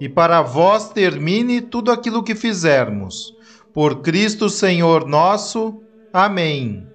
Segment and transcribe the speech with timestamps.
[0.00, 3.34] e para vós termine tudo aquilo que fizermos.
[3.74, 5.82] Por Cristo Senhor nosso.
[6.12, 6.86] Amém.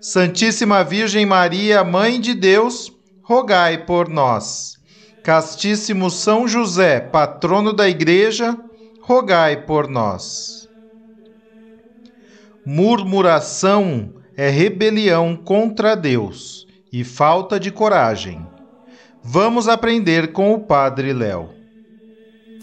[0.00, 4.78] Santíssima Virgem Maria, Mãe de Deus, rogai por nós.
[5.22, 8.56] Castíssimo São José, patrono da Igreja,
[9.00, 10.68] rogai por nós.
[12.64, 18.46] Murmuração é rebelião contra Deus e falta de coragem.
[19.22, 21.63] Vamos aprender com o Padre Léo.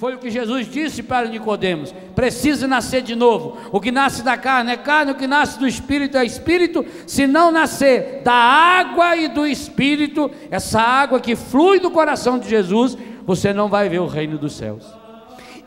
[0.02, 3.56] Foi o que Jesus disse para Nicodemos: precisa nascer de novo.
[3.72, 6.84] O que nasce da carne é carne, o que nasce do espírito é espírito.
[7.06, 12.50] Se não nascer da água e do espírito, essa água que flui do coração de
[12.50, 14.92] Jesus, você não vai ver o reino dos céus.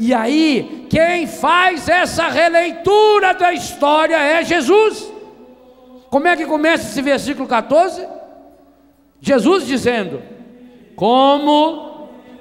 [0.01, 5.12] E aí, quem faz essa releitura da história é Jesus.
[6.11, 8.05] Como é que começa esse versículo 14?
[9.21, 10.21] Jesus dizendo:
[10.97, 11.95] Como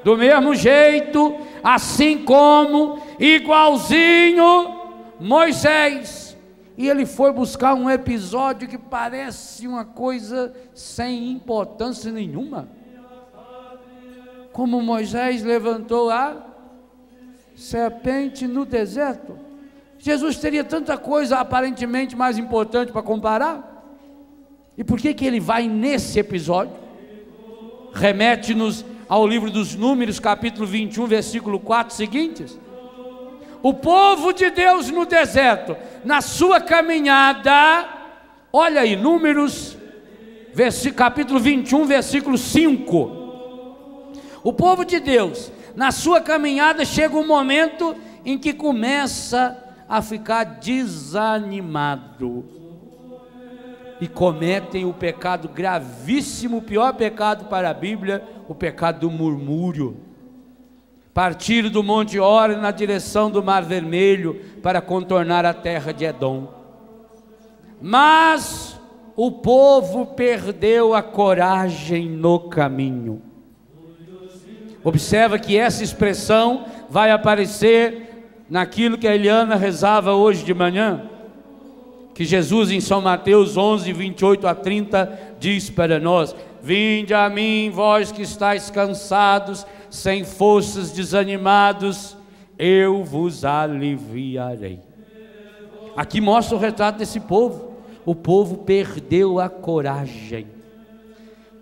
[0.03, 4.81] do mesmo jeito, assim como, igualzinho,
[5.19, 6.35] Moisés.
[6.77, 12.67] E ele foi buscar um episódio que parece uma coisa sem importância nenhuma.
[14.51, 16.47] Como Moisés levantou a
[17.55, 19.37] serpente no deserto.
[19.97, 23.71] Jesus teria tanta coisa aparentemente mais importante para comparar.
[24.77, 26.75] E por que, que ele vai nesse episódio?
[27.93, 32.59] Remete-nos ao livro dos Números, capítulo 21, versículo 4 seguintes.
[33.61, 37.87] O povo de Deus no deserto, na sua caminhada,
[38.51, 39.77] olha aí, Números,
[40.95, 44.15] capítulo 21, versículo 5.
[44.43, 49.55] O povo de Deus, na sua caminhada, chega um momento em que começa
[49.87, 52.45] a ficar desanimado
[54.01, 59.97] e cometem o pecado gravíssimo, o pior pecado para a Bíblia, o pecado do murmúrio.
[61.13, 66.47] Partiram do Monte Ora na direção do Mar Vermelho para contornar a terra de Edom.
[67.79, 68.79] Mas
[69.15, 73.21] o povo perdeu a coragem no caminho.
[74.83, 81.09] Observa que essa expressão vai aparecer naquilo que a Eliana rezava hoje de manhã
[82.13, 87.71] que Jesus em São Mateus 11, 28 a 30 diz para nós: Vinde a mim,
[87.73, 92.15] vós que estáis cansados, sem forças, desanimados,
[92.57, 94.79] eu vos aliviarei.
[95.95, 97.73] Aqui mostra o retrato desse povo.
[98.05, 100.47] O povo perdeu a coragem.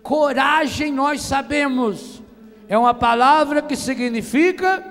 [0.01, 2.21] Coragem, nós sabemos,
[2.67, 4.83] é uma palavra que significa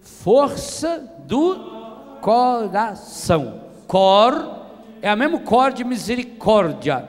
[0.00, 3.60] força do coração.
[3.86, 4.61] Cor
[5.02, 7.08] é a mesma cor de misericórdia.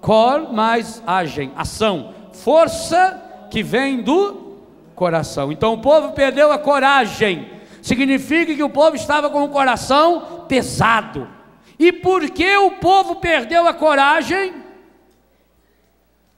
[0.00, 3.20] Cor mais agem, ação, força
[3.50, 4.58] que vem do
[4.94, 5.50] coração.
[5.50, 7.50] Então o povo perdeu a coragem.
[7.82, 11.28] Significa que o povo estava com o coração pesado.
[11.76, 14.62] E por que o povo perdeu a coragem?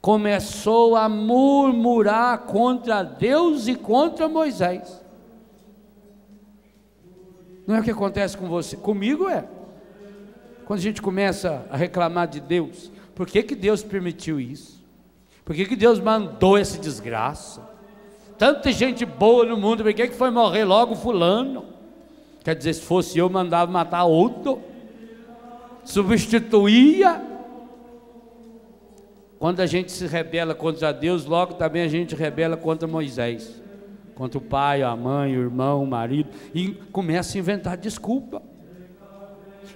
[0.00, 5.02] Começou a murmurar contra Deus e contra Moisés.
[7.66, 9.44] Não é o que acontece com você, comigo é.
[10.66, 14.82] Quando a gente começa a reclamar de Deus, por que, que Deus permitiu isso?
[15.44, 17.60] Por que, que Deus mandou essa desgraça?
[18.38, 21.66] Tanta gente boa no mundo, por que, que foi morrer logo fulano?
[22.42, 24.60] Quer dizer, se fosse eu, mandava matar outro.
[25.84, 27.22] Substituía.
[29.38, 33.62] Quando a gente se rebela contra Deus, logo também a gente rebela contra Moisés.
[34.14, 36.30] Contra o pai, a mãe, o irmão, o marido.
[36.54, 38.42] E começa a inventar desculpa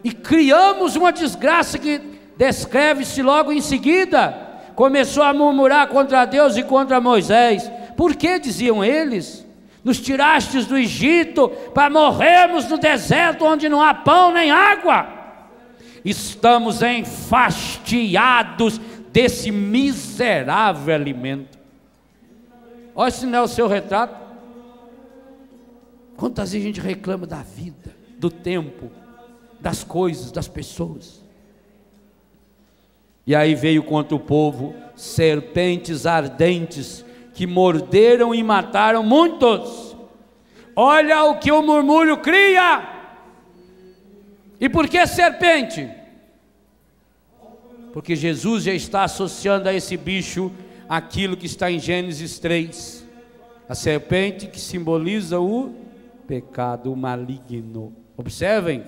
[0.02, 2.00] e criamos uma desgraça que
[2.36, 4.46] descreve-se logo em seguida.
[4.74, 7.70] Começou a murmurar contra Deus e contra Moisés.
[7.96, 9.46] Por que diziam eles?
[9.82, 15.16] Nos tirastes do Egito para morrermos no deserto onde não há pão nem água.
[16.04, 18.80] estamos enfastiados
[19.12, 21.58] desse miserável alimento.
[22.94, 24.16] Olha se não é o seu retrato.
[26.16, 28.90] Quantas vezes a gente reclama da vida, do tempo,
[29.60, 31.24] das coisas, das pessoas.
[33.26, 39.96] E aí veio contra o povo serpentes ardentes que morderam e mataram muitos.
[40.74, 42.88] Olha o que o murmúrio cria.
[44.60, 45.88] E por que serpente?
[47.92, 50.50] Porque Jesus já está associando a esse bicho
[50.88, 53.06] aquilo que está em Gênesis 3.
[53.68, 55.74] A serpente que simboliza o
[56.26, 57.92] pecado maligno.
[58.16, 58.84] Observem,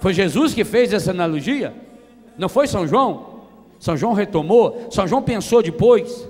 [0.00, 1.74] foi Jesus que fez essa analogia,
[2.36, 3.40] não foi São João?
[3.78, 6.28] São João retomou, São João pensou depois.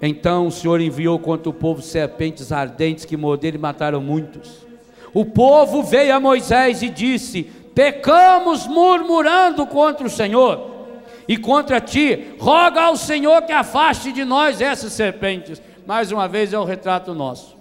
[0.00, 4.66] Então o Senhor enviou contra o povo serpentes ardentes que morderam e mataram muitos.
[5.12, 7.42] O povo veio a Moisés e disse:
[7.74, 10.78] Pecamos murmurando contra o Senhor
[11.26, 15.60] e contra ti, roga ao Senhor que afaste de nós essas serpentes.
[15.86, 17.56] Mais uma vez é o retrato nosso.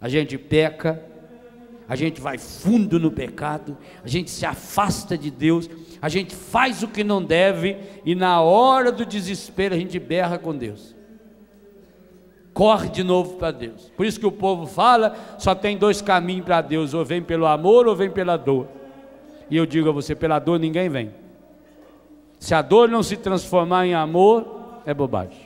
[0.00, 1.02] A gente peca,
[1.88, 5.68] a gente vai fundo no pecado, a gente se afasta de Deus,
[6.00, 10.38] a gente faz o que não deve e na hora do desespero a gente berra
[10.38, 10.96] com Deus
[12.56, 13.92] corre de novo para Deus.
[13.94, 17.44] Por isso que o povo fala, só tem dois caminhos para Deus, ou vem pelo
[17.44, 18.66] amor ou vem pela dor.
[19.50, 21.12] E eu digo a você, pela dor ninguém vem.
[22.40, 25.45] Se a dor não se transformar em amor, é bobagem.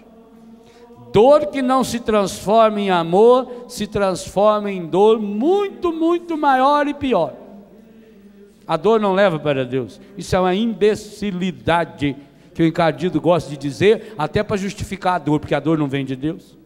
[1.12, 6.94] Dor que não se transforma em amor, se transforma em dor muito, muito maior e
[6.94, 7.34] pior.
[8.66, 10.00] A dor não leva para Deus.
[10.16, 12.16] Isso é uma imbecilidade
[12.54, 15.88] que o encardido gosta de dizer, até para justificar a dor, porque a dor não
[15.88, 16.56] vem de Deus.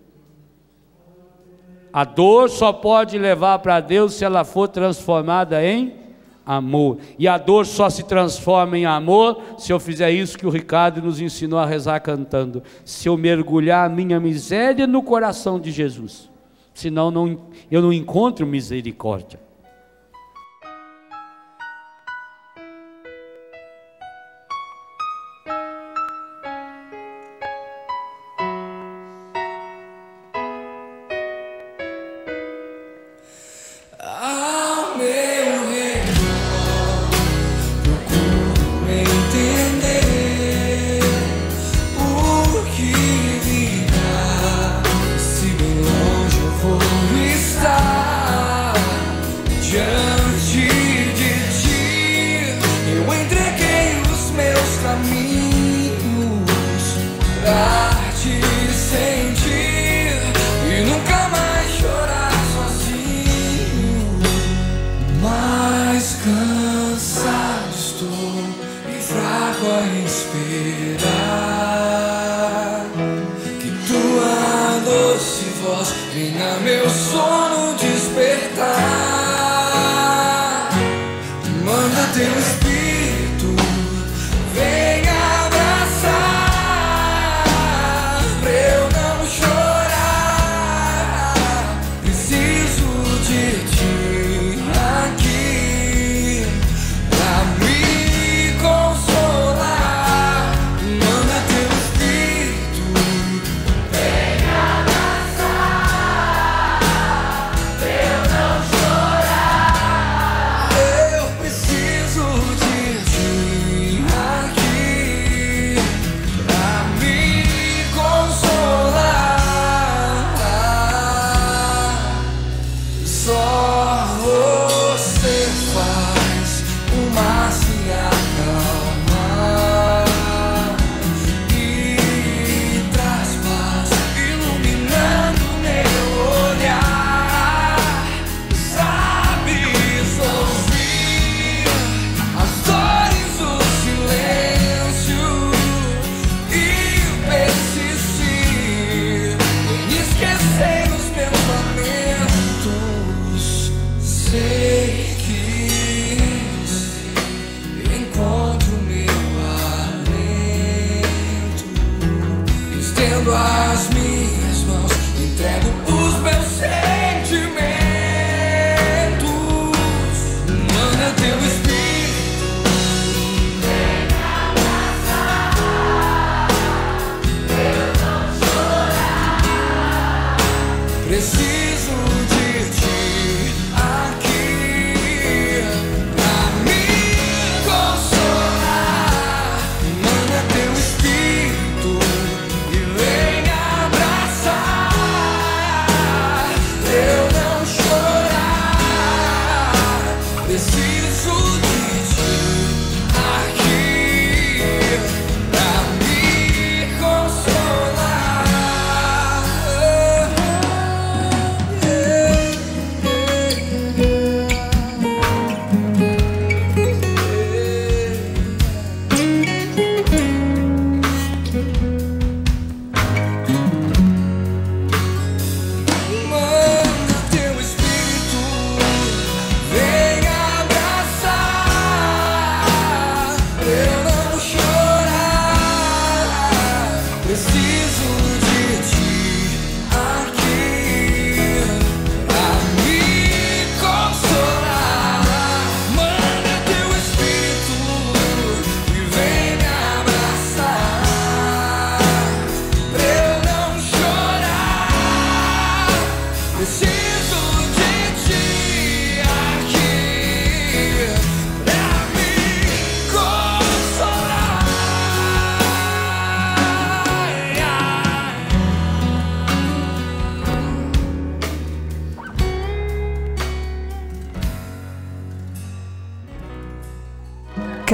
[1.92, 6.03] A dor só pode levar para Deus se ela for transformada em
[6.44, 6.98] amor.
[7.18, 11.02] E a dor só se transforma em amor se eu fizer isso que o Ricardo
[11.02, 12.62] nos ensinou a rezar cantando.
[12.84, 16.30] Se eu mergulhar a minha miséria no coração de Jesus.
[16.72, 19.40] Senão não, eu não encontro misericórdia.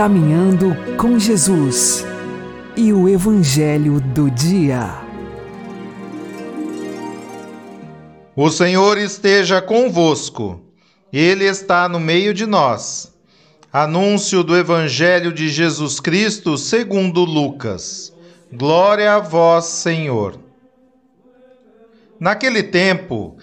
[0.00, 2.07] Caminhando com Jesus
[2.75, 4.99] e o Evangelho do Dia.
[8.35, 10.59] O Senhor esteja convosco,
[11.12, 13.12] Ele está no meio de nós.
[13.71, 18.11] Anúncio do Evangelho de Jesus Cristo segundo Lucas.
[18.50, 20.40] Glória a vós, Senhor.
[22.19, 23.37] Naquele tempo,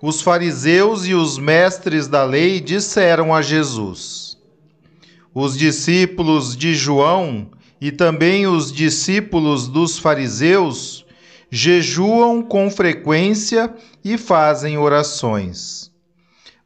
[0.00, 4.33] os fariseus e os mestres da lei disseram a Jesus:
[5.34, 7.48] Os discípulos de João
[7.80, 11.04] e também os discípulos dos fariseus
[11.50, 13.74] jejuam com frequência
[14.04, 15.90] e fazem orações.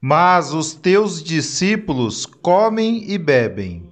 [0.00, 3.90] Mas os teus discípulos comem e bebem.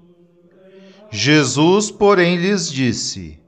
[1.11, 3.38] Jesus, porém, lhes disse: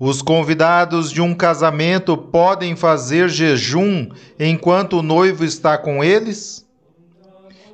[0.00, 4.08] Os convidados de um casamento podem fazer jejum
[4.38, 6.66] enquanto o noivo está com eles?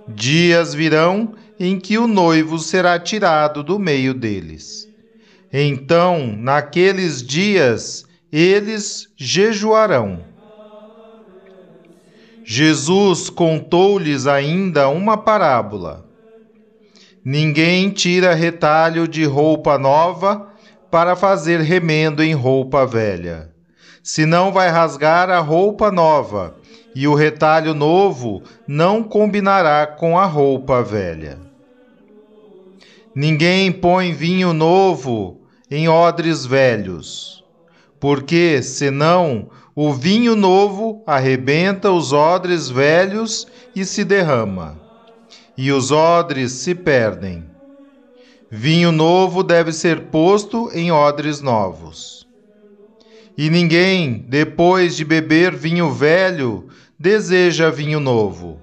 [0.06, 1.34] Dias virão
[1.64, 4.88] em que o noivo será tirado do meio deles.
[5.52, 10.24] Então, naqueles dias, eles jejuarão.
[12.44, 16.04] Jesus contou-lhes ainda uma parábola.
[17.24, 20.48] Ninguém tira retalho de roupa nova
[20.90, 23.52] para fazer remendo em roupa velha.
[24.02, 26.56] Senão vai rasgar a roupa nova,
[26.92, 31.51] e o retalho novo não combinará com a roupa velha.
[33.14, 37.44] Ninguém põe vinho novo em odres velhos,
[38.00, 44.80] porque, senão, o vinho novo arrebenta os odres velhos e se derrama,
[45.58, 47.44] e os odres se perdem.
[48.50, 52.26] Vinho novo deve ser posto em odres novos.
[53.36, 58.58] E ninguém, depois de beber vinho velho, deseja vinho novo,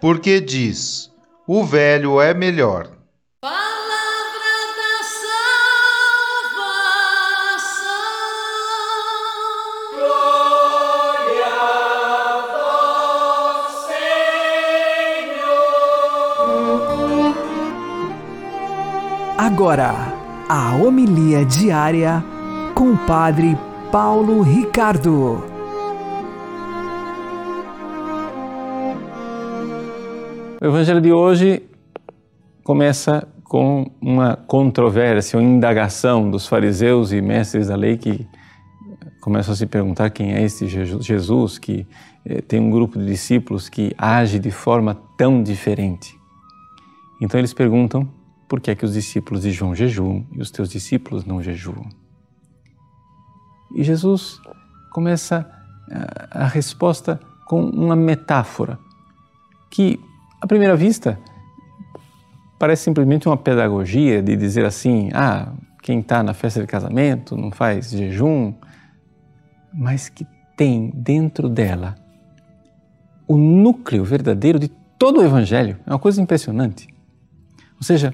[0.00, 1.10] porque diz:
[1.48, 2.97] o velho é melhor.
[19.50, 19.94] Agora,
[20.46, 22.22] a homilia diária
[22.74, 23.56] com o Padre
[23.90, 25.42] Paulo Ricardo.
[30.60, 31.62] O Evangelho de hoje
[32.62, 38.28] começa com uma controvérsia, uma indagação dos fariseus e mestres da lei que
[39.18, 41.86] começam a se perguntar quem é este Jesus que
[42.22, 46.14] eh, tem um grupo de discípulos que age de forma tão diferente.
[47.18, 48.17] Então eles perguntam
[48.48, 51.88] por que é que os discípulos de João jejuam e os teus discípulos não jejuam?
[53.74, 54.40] E Jesus
[54.90, 55.46] começa
[56.30, 58.78] a resposta com uma metáfora
[59.70, 60.00] que,
[60.40, 61.18] à primeira vista,
[62.58, 65.52] parece simplesmente uma pedagogia de dizer assim: ah,
[65.82, 68.54] quem está na festa de casamento não faz jejum,
[69.72, 70.26] mas que
[70.56, 71.94] tem dentro dela
[73.26, 75.78] o núcleo verdadeiro de todo o Evangelho.
[75.86, 76.88] É uma coisa impressionante.
[77.76, 78.12] Ou seja,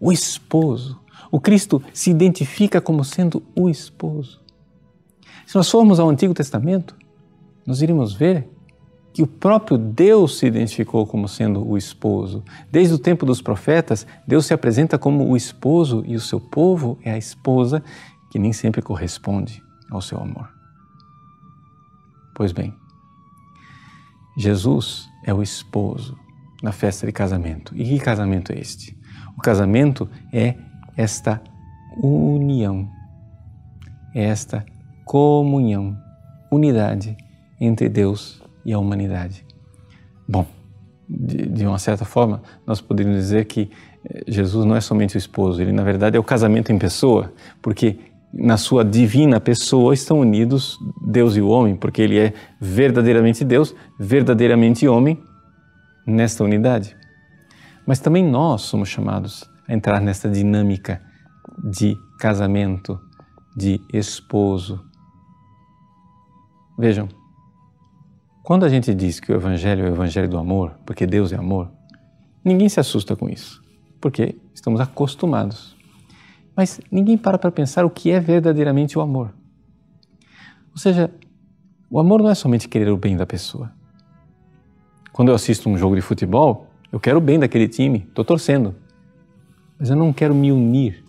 [0.00, 0.98] o esposo.
[1.30, 4.40] O Cristo se identifica como sendo o esposo.
[5.46, 6.96] Se nós formos ao Antigo Testamento,
[7.66, 8.48] nós iremos ver
[9.12, 12.42] que o próprio Deus se identificou como sendo o esposo.
[12.70, 16.98] Desde o tempo dos profetas, Deus se apresenta como o esposo e o seu povo
[17.02, 17.82] é a esposa
[18.30, 20.48] que nem sempre corresponde ao seu amor.
[22.34, 22.72] Pois bem,
[24.38, 26.16] Jesus é o esposo
[26.62, 27.74] na festa de casamento.
[27.76, 28.96] E que casamento é este?
[29.36, 30.54] O casamento é
[30.96, 31.40] esta
[32.02, 32.88] união,
[34.14, 34.64] é esta
[35.04, 35.96] comunhão,
[36.50, 37.16] unidade
[37.60, 39.44] entre Deus e a humanidade.
[40.28, 40.46] Bom,
[41.08, 43.70] de, uma certa forma, nós poderíamos dizer que
[44.04, 47.32] eh, Jesus não é somente o esposo, ele na verdade é o casamento em pessoa,
[47.60, 47.98] porque
[48.32, 53.74] na sua divina pessoa estão unidos Deus e o homem, porque ele é verdadeiramente Deus,
[53.98, 55.18] verdadeiramente homem
[56.06, 56.96] nesta unidade.
[57.90, 61.02] Mas também nós somos chamados a entrar nessa dinâmica
[61.58, 63.00] de casamento,
[63.56, 64.80] de esposo.
[66.78, 67.08] Vejam,
[68.44, 71.36] quando a gente diz que o Evangelho é o Evangelho do amor, porque Deus é
[71.36, 71.68] amor,
[72.44, 73.60] ninguém se assusta com isso,
[74.00, 75.76] porque estamos acostumados.
[76.54, 79.34] Mas ninguém para para pensar o que é verdadeiramente o amor.
[80.70, 81.10] Ou seja,
[81.90, 83.72] o amor não é somente querer o bem da pessoa.
[85.12, 88.74] Quando eu assisto um jogo de futebol, eu quero o bem daquele time, estou torcendo.
[89.78, 91.04] Mas eu não quero me unir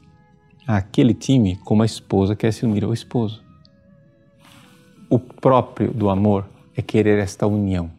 [0.68, 3.44] àquele time como a esposa quer se unir ao esposo.
[5.10, 7.92] O próprio do amor é querer esta união,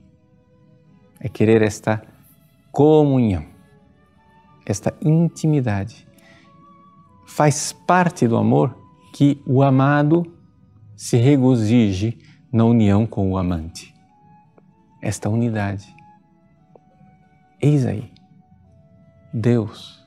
[1.20, 2.02] é querer esta
[2.70, 3.44] comunhão,
[4.64, 6.06] esta intimidade
[7.26, 8.76] faz parte do amor
[9.12, 10.30] que o amado
[10.94, 12.18] se regozije
[12.52, 13.94] na união com o amante.
[15.00, 16.01] Esta unidade.
[17.62, 18.12] Eis aí.
[19.33, 20.04] Deus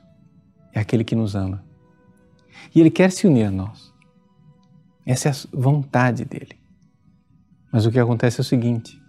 [0.74, 1.64] é aquele que nos ama.
[2.74, 3.94] E Ele quer se unir a nós.
[5.06, 6.60] Essa é a vontade dele.
[7.72, 9.02] Mas o que acontece é o seguinte: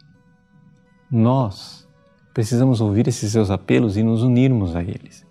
[1.10, 1.88] nós
[2.32, 5.26] precisamos ouvir esses seus apelos e nos unirmos a eles.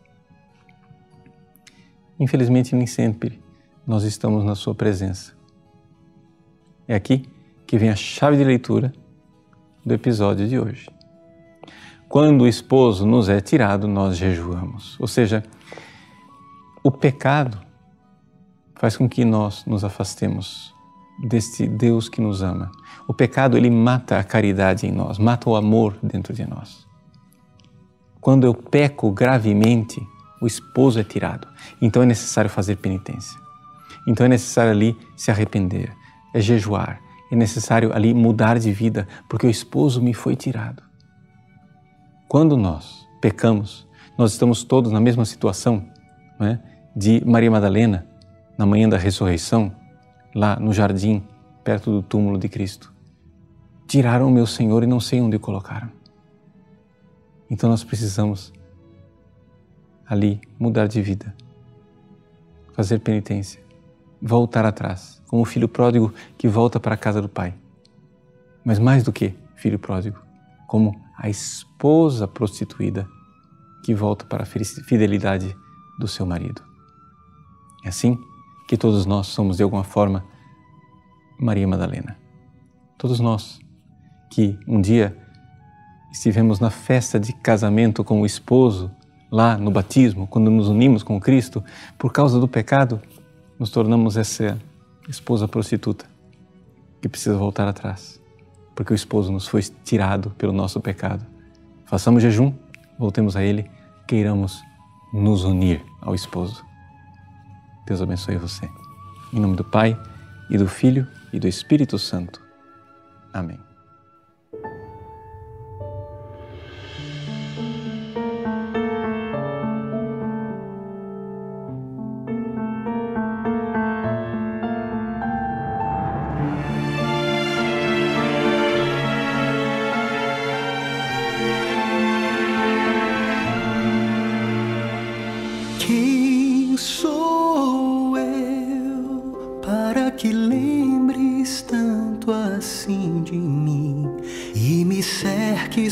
[2.19, 3.41] Infelizmente, nem sempre
[3.87, 5.33] nós estamos na Sua presença.
[6.87, 7.29] É aqui
[7.65, 8.93] que vem a chave de leitura
[9.85, 10.94] do episódio de hoje.
[12.07, 14.97] Quando o esposo nos é tirado, nós jejuamos.
[14.99, 15.43] Ou seja,
[16.83, 17.59] o pecado
[18.75, 20.73] faz com que nós nos afastemos
[21.19, 22.71] deste Deus que nos ama.
[23.07, 26.85] O pecado ele mata a caridade em nós, mata o amor dentro de nós.
[28.21, 30.01] Quando eu peco gravemente,
[30.41, 31.47] o esposo é tirado.
[31.81, 33.39] Então é necessário fazer penitência.
[34.07, 35.91] Então é necessário ali se arrepender,
[36.33, 36.99] é jejuar,
[37.31, 40.84] é necessário ali mudar de vida, porque o esposo me foi tirado.
[42.27, 45.85] Quando nós pecamos, nós estamos todos na mesma situação
[46.39, 46.57] é?
[46.95, 48.07] de Maria Madalena,
[48.57, 49.71] na manhã da ressurreição,
[50.33, 51.23] lá no jardim,
[51.63, 52.93] perto do túmulo de Cristo.
[53.87, 55.89] Tiraram o meu Senhor e não sei onde o colocaram.
[57.49, 58.51] Então nós precisamos
[60.07, 61.33] ali mudar de vida,
[62.73, 63.61] fazer penitência,
[64.21, 67.53] voltar atrás, como o filho pródigo que volta para a casa do pai.
[68.63, 70.19] Mas mais do que filho pródigo,
[70.67, 73.07] como a esposa prostituída
[73.83, 75.55] que volta para a fidelidade
[75.99, 76.61] do seu marido.
[77.83, 78.19] É assim
[78.67, 80.25] que todos nós somos de alguma forma
[81.39, 82.17] Maria Madalena.
[82.97, 83.59] Todos nós
[84.31, 85.15] que um dia
[86.11, 88.89] estivemos na festa de casamento com o esposo,
[89.31, 91.63] lá no batismo, quando nos unimos com Cristo,
[91.97, 93.01] por causa do pecado,
[93.59, 94.57] nos tornamos essa
[95.07, 96.05] esposa prostituta
[97.01, 98.19] que precisa voltar atrás,
[98.75, 101.25] porque o esposo nos foi tirado pelo nosso pecado.
[101.85, 102.53] Façamos jejum,
[102.99, 103.69] voltemos a Ele,
[104.07, 104.61] queiramos
[105.13, 106.63] nos unir ao esposo.
[107.87, 108.69] Deus abençoe você.
[109.31, 109.97] Em nome do Pai,
[110.49, 112.41] e do Filho, e do Espírito Santo.
[113.33, 113.59] Amém.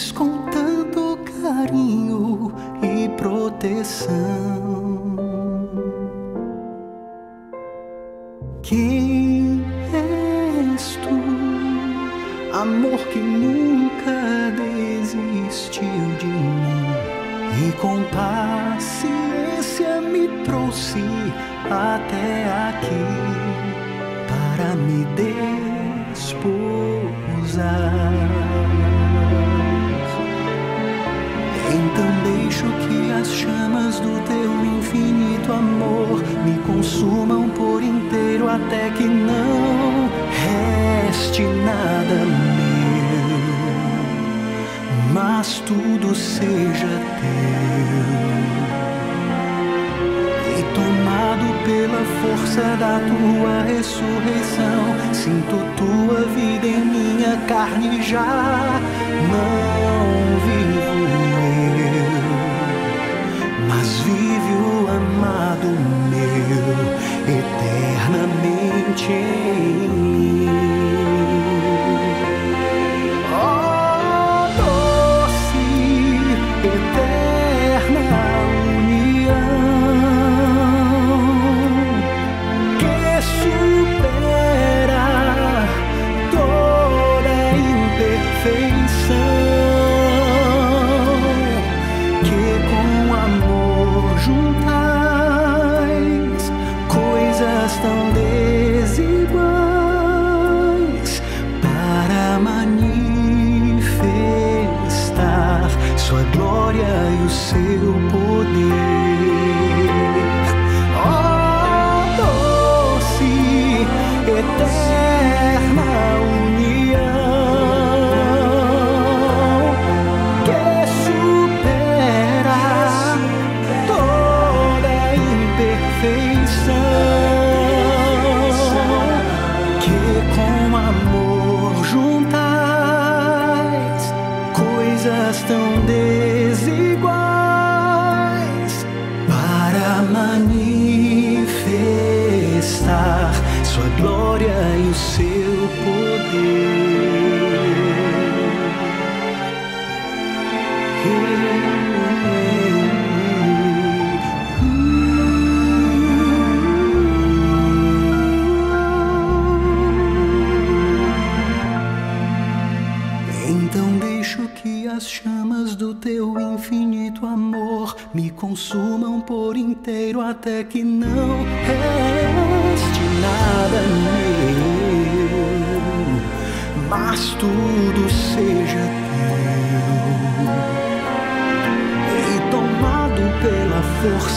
[0.04, 0.53] esconde.
[69.54, 70.62] 雨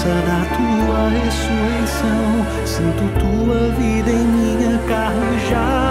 [0.06, 5.85] força da tua ressurreição, sinto tua vida em minha carne já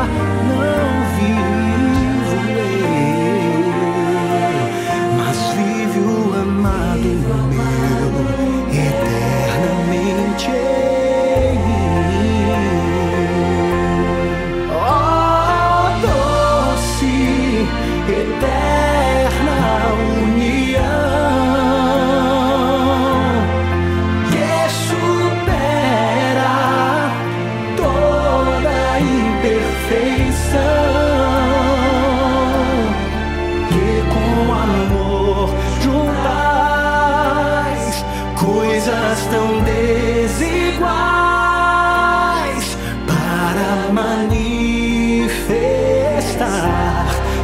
[44.25, 45.27] manifestar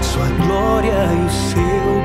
[0.01, 2.00] sua glória e o seu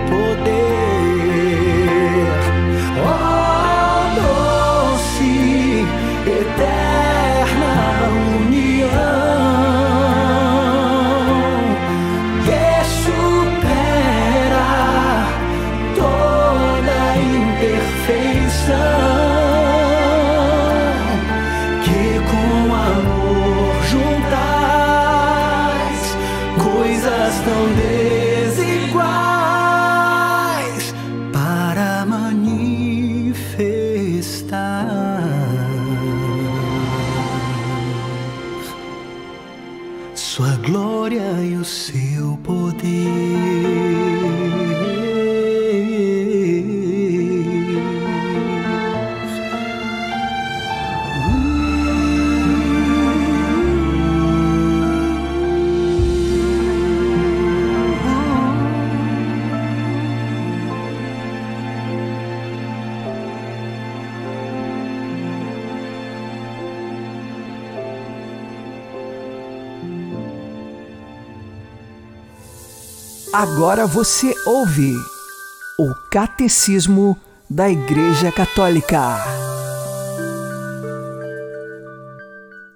[73.39, 74.95] Agora você ouve
[75.79, 77.15] o Catecismo
[77.51, 79.19] da Igreja Católica.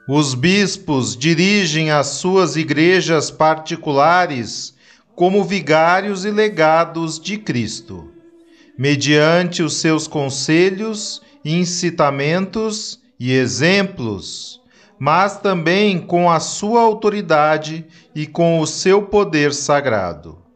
[0.07, 4.75] Os bispos dirigem as suas igrejas particulares
[5.14, 8.11] como vigários e legados de Cristo,
[8.77, 14.61] mediante os seus conselhos, incitamentos e exemplos,
[14.99, 20.50] mas também com a sua autoridade e com o seu poder sagrado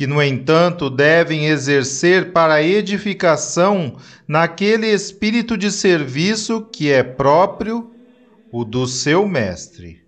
[0.00, 7.90] que, no entanto, devem exercer para edificação naquele espírito de serviço que é próprio
[8.50, 10.00] o do seu Mestre.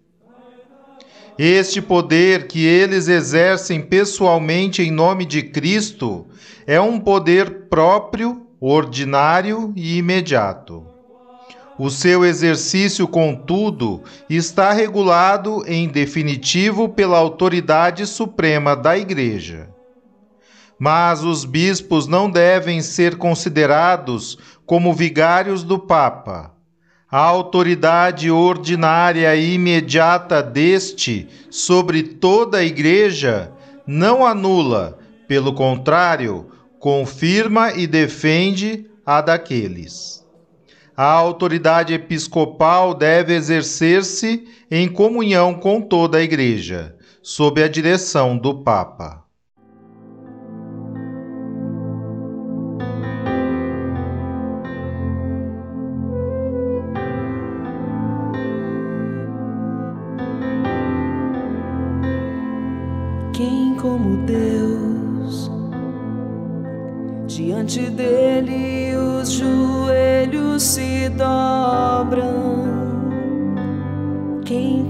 [1.39, 6.27] Este poder que eles exercem pessoalmente em nome de Cristo
[6.67, 10.87] é um poder próprio, ordinário e imediato.
[11.79, 19.69] O seu exercício, contudo, está regulado em definitivo pela autoridade suprema da Igreja.
[20.85, 26.53] Mas os bispos não devem ser considerados como vigários do Papa.
[27.09, 33.53] A autoridade ordinária e imediata deste sobre toda a Igreja
[33.87, 36.49] não anula, pelo contrário,
[36.81, 40.27] confirma e defende a daqueles.
[40.97, 48.65] A autoridade episcopal deve exercer-se em comunhão com toda a Igreja, sob a direção do
[48.65, 49.23] Papa.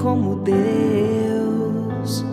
[0.03, 2.25] Como Deus,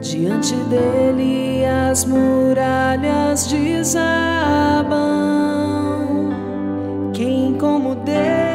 [0.00, 4.88] diante dele as muralhas desabam.
[7.12, 8.47] Quem como Deus,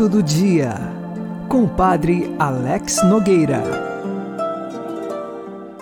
[0.00, 0.76] Santo do Dia,
[1.46, 3.62] com o Padre Alex Nogueira.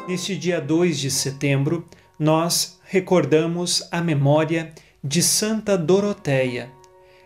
[0.08, 1.86] Neste dia 2 de setembro,
[2.18, 6.68] nós recordamos a memória de Santa Doroteia.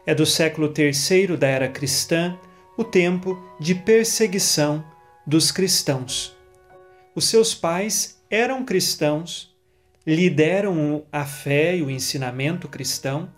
[0.05, 2.38] É do século III da era cristã,
[2.76, 4.85] o tempo de perseguição
[5.26, 6.37] dos cristãos.
[7.14, 9.57] Os seus pais eram cristãos,
[10.07, 13.31] lhe deram a fé e o ensinamento cristão,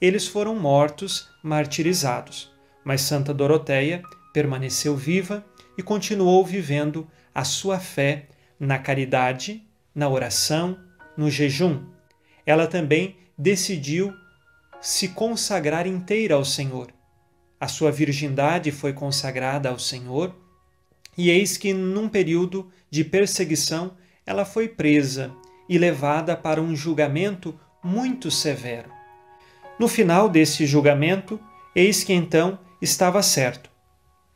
[0.00, 2.51] eles foram mortos, martirizados.
[2.84, 5.44] Mas Santa Doroteia permaneceu viva
[5.76, 10.78] e continuou vivendo a sua fé na caridade, na oração,
[11.16, 11.84] no jejum.
[12.46, 14.12] Ela também decidiu
[14.80, 16.88] se consagrar inteira ao Senhor.
[17.60, 20.34] A sua virgindade foi consagrada ao Senhor,
[21.16, 25.32] e eis que, num período de perseguição, ela foi presa
[25.68, 28.90] e levada para um julgamento muito severo.
[29.78, 31.40] No final desse julgamento,
[31.74, 33.70] eis que então estava certo.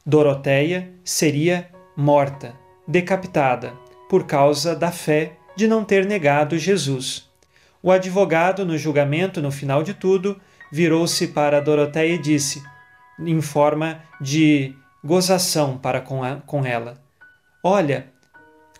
[0.04, 2.54] Doroteia seria morta,
[2.86, 3.74] decapitada,
[4.08, 7.28] por causa da fé de não ter negado Jesus.
[7.82, 12.62] O advogado, no julgamento, no final de tudo, virou-se para Doroteia e disse,
[13.18, 17.02] em forma de gozação para com, a, com ela:
[17.64, 18.06] Olha,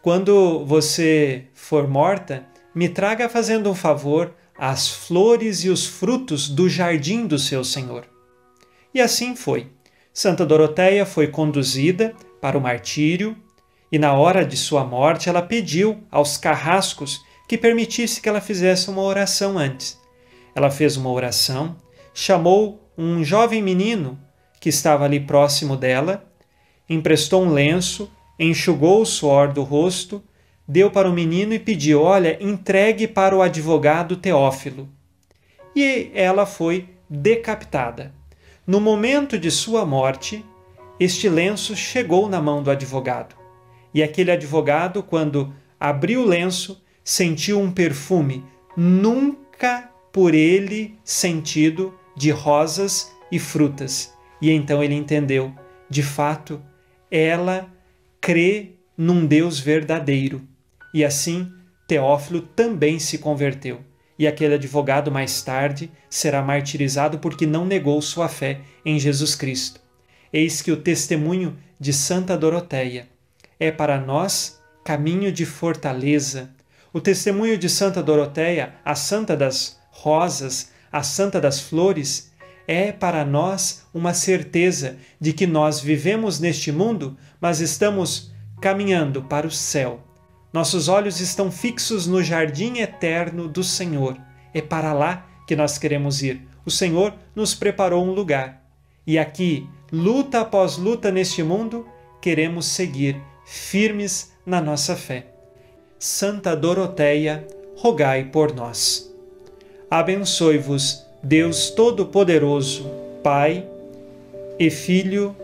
[0.01, 6.69] quando você for morta, me traga fazendo um favor as flores e os frutos do
[6.69, 8.16] jardim do seu Senhor.
[8.97, 9.67] E assim foi.
[10.11, 13.37] Santa Doroteia foi conduzida para o martírio
[13.93, 18.89] e, na hora de sua morte, ela pediu aos carrascos que permitisse que ela fizesse
[18.89, 20.01] uma oração antes.
[20.55, 21.77] Ela fez uma oração,
[22.15, 24.19] chamou um jovem menino
[24.59, 26.25] que estava ali próximo dela,
[26.89, 30.25] emprestou um lenço, enxugou o suor do rosto,
[30.67, 34.89] deu para o menino e pediu: Olha, entregue para o advogado Teófilo.
[35.77, 38.16] E ela foi decapitada.
[38.67, 40.45] No momento de sua morte,
[40.99, 43.37] este lenço chegou na mão do advogado.
[43.95, 48.45] E aquele advogado, quando abriu o lenço, sentiu um perfume
[48.77, 54.13] nunca por ele sentido de rosas e frutas.
[54.43, 55.55] E então ele entendeu:
[55.89, 56.61] de fato,
[57.09, 57.73] ela
[58.21, 60.43] crê num Deus verdadeiro.
[60.93, 61.53] E assim,
[61.87, 63.86] Teófilo também se converteu.
[64.19, 69.81] E aquele advogado mais tarde será martirizado porque não negou sua fé em Jesus Cristo.
[70.33, 73.09] Eis que o testemunho de Santa Doroteia
[73.61, 76.51] é para nós caminho de fortaleza.
[76.93, 82.31] O testemunho de Santa Doroteia, a santa das rosas, a santa das flores,
[82.67, 89.47] é para nós uma certeza de que nós vivemos neste mundo, mas estamos caminhando para
[89.47, 90.01] o céu.
[90.57, 94.17] Nossos olhos estão fixos no jardim eterno do Senhor.
[94.55, 96.49] É para lá que nós queremos ir.
[96.65, 98.67] O Senhor nos preparou um lugar.
[99.07, 101.87] E aqui, luta após luta neste mundo,
[102.23, 105.27] queremos seguir firmes na nossa fé.
[105.99, 109.15] Santa Doroteia, rogai por nós.
[109.91, 112.91] Abençoe-vos, Deus Todo-Poderoso,
[113.23, 113.69] Pai
[114.59, 115.37] e Filho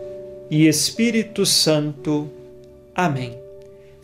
[0.49, 2.31] e Espírito Santo.
[2.95, 3.42] Amém.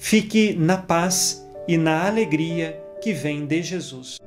[0.02, 4.18] Fique na paz e na alegria que vem de Jesus.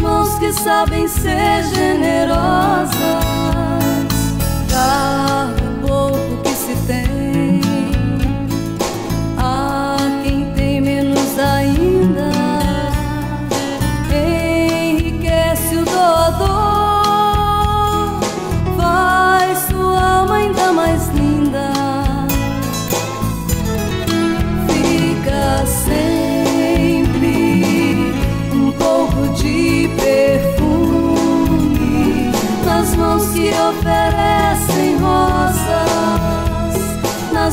[0.00, 2.94] Mãos que sabem ser generosas.
[4.68, 5.53] Dar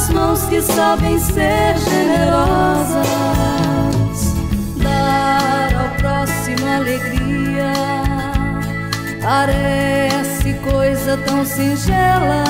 [0.02, 3.06] nas mãos que sabem ser generosas.
[4.78, 7.74] Dar ao próximo alegria
[9.22, 12.44] parece coisa tão singela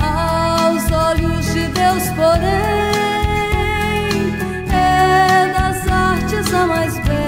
[0.00, 2.48] aos olhos de Deus, porém,
[4.72, 7.27] é das artes a mais bela.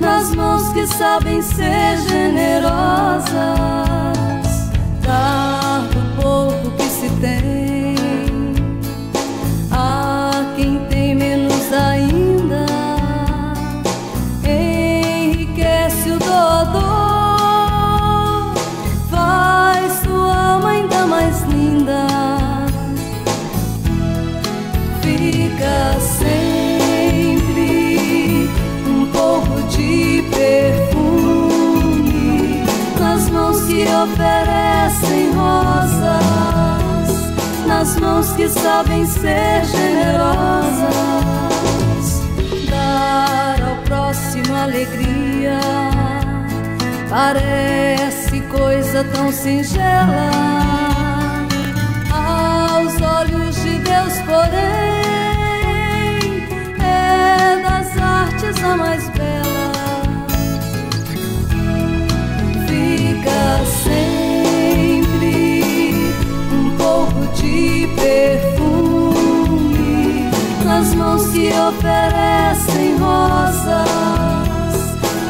[0.00, 3.32] Nas mãos que sabem ser generosas.
[5.00, 7.61] Dar do pouco que se tem
[34.02, 36.10] oferecem rosas,
[37.66, 40.92] nas mãos que sabem ser generosas.
[42.68, 45.60] Dar ao próximo alegria
[47.08, 50.30] parece coisa tão singela
[52.10, 54.62] aos olhos de Deus, porém,
[56.80, 59.41] é das artes a mais bela.
[71.32, 73.88] Que oferecem rosas,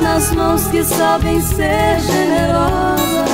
[0.00, 3.30] nas mãos que sabem ser generosas.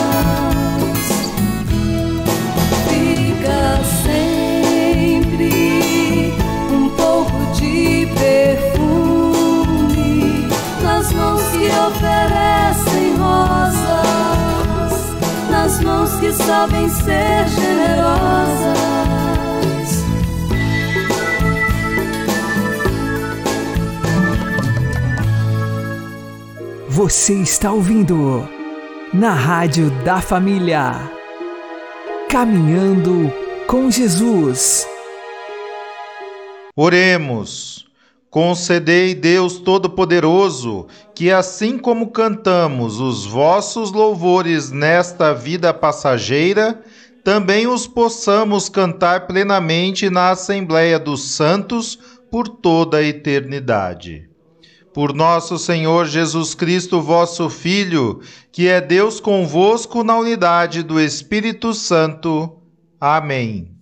[2.89, 5.53] Fica sempre
[6.71, 8.87] um pouco de perfume
[10.83, 14.93] nas mãos que oferecem rosas,
[15.51, 19.18] nas mãos que sabem ser generosas.
[26.99, 28.49] Você está ouvindo
[29.15, 31.09] na Rádio da Família.
[32.29, 33.33] Caminhando
[33.69, 34.85] com Jesus.
[36.75, 37.87] Oremos.
[38.29, 46.83] Concedei, Deus Todo-Poderoso, que assim como cantamos os vossos louvores nesta vida passageira,
[47.23, 51.97] também os possamos cantar plenamente na Assembleia dos Santos
[52.29, 54.28] por toda a eternidade.
[54.99, 58.21] Por nosso Senhor Jesus Cristo, vosso Filho,
[58.51, 62.59] que é Deus convosco na unidade do Espírito Santo.
[63.01, 63.77] Amém.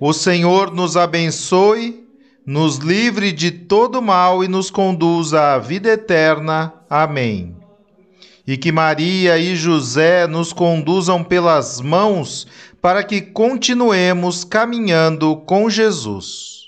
[0.00, 2.08] O Senhor nos abençoe,
[2.46, 6.72] nos livre de todo mal e nos conduza à vida eterna.
[6.88, 7.54] Amém.
[8.46, 12.46] E que Maria e José nos conduzam pelas mãos
[12.80, 16.61] para que continuemos caminhando com Jesus.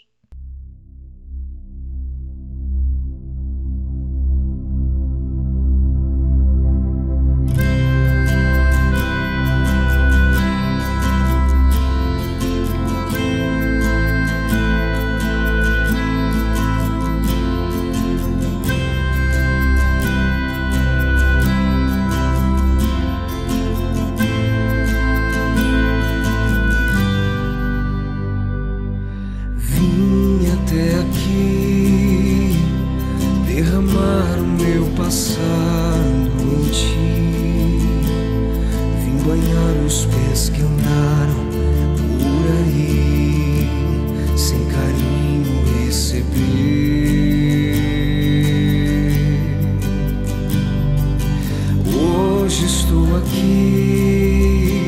[52.95, 54.79] estou aqui,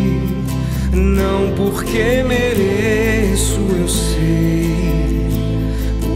[0.92, 5.28] não porque mereço, eu sei,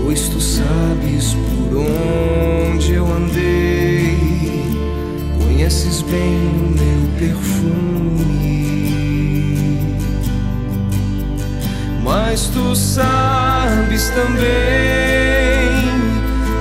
[0.05, 4.17] pois tu sabes por onde eu andei,
[5.43, 8.69] conheces bem o meu perfume,
[12.05, 14.41] mas tu sabes também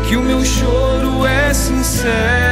[0.07, 2.49] que o meu choro é sincero.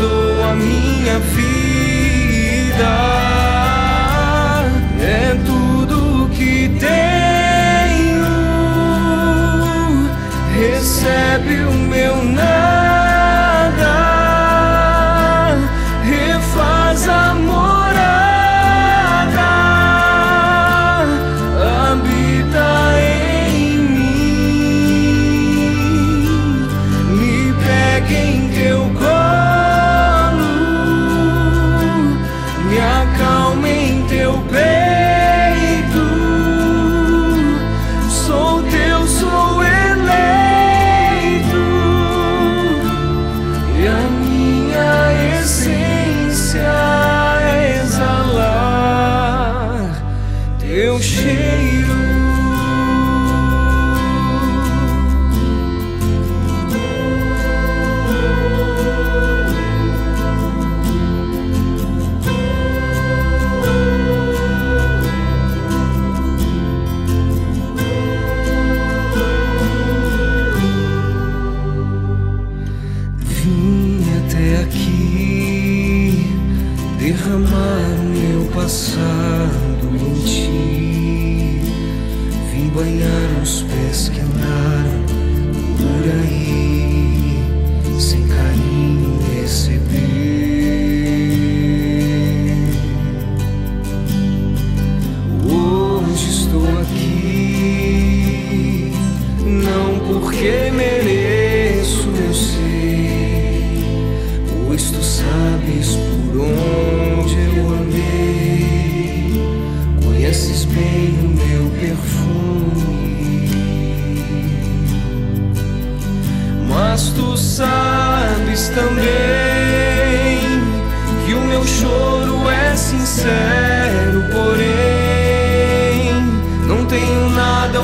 [0.00, 2.90] dou a minha vida.
[5.02, 8.24] É tudo que tenho.
[10.58, 11.79] Recebe o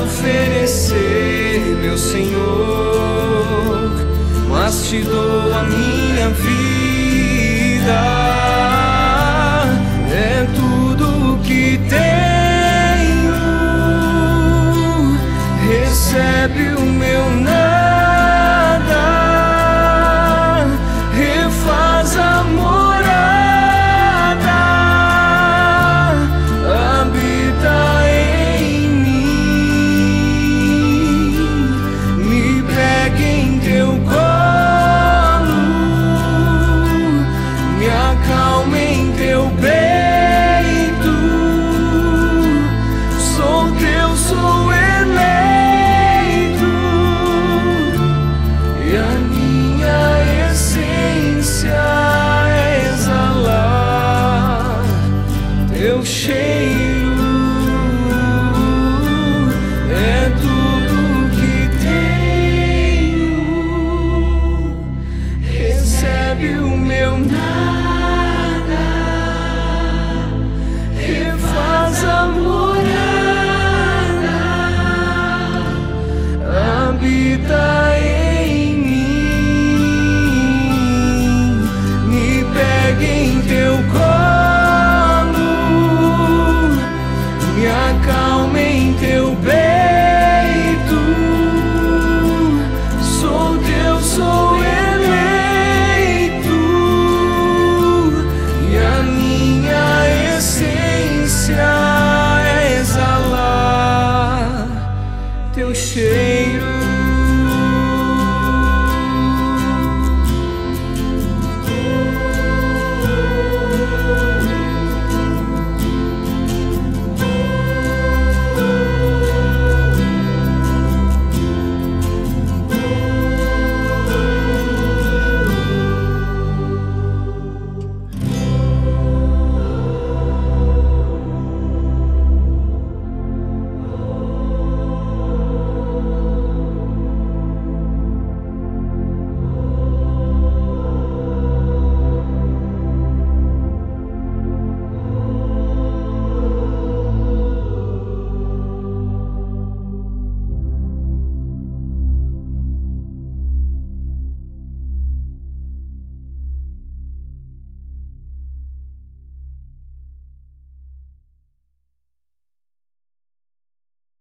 [0.07, 3.91] oferecer, meu Senhor,
[4.49, 6.47] mas te dou a minha vida.
[10.09, 13.35] É tudo o que tenho.
[15.67, 16.96] Recebe o